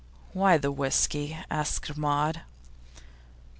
'Why 0.33 0.57
the 0.57 0.71
whisky?' 0.71 1.37
asked 1.51 1.95
Maud. 1.95 2.41